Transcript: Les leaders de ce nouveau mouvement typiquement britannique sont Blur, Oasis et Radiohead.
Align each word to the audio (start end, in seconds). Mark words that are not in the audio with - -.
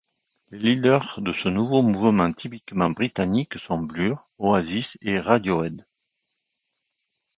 Les 0.49 0.57
leaders 0.57 1.21
de 1.21 1.31
ce 1.31 1.47
nouveau 1.47 1.83
mouvement 1.83 2.33
typiquement 2.33 2.89
britannique 2.89 3.59
sont 3.59 3.77
Blur, 3.77 4.27
Oasis 4.39 4.97
et 5.03 5.19
Radiohead. 5.19 5.85